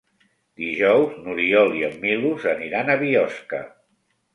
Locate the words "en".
1.91-2.03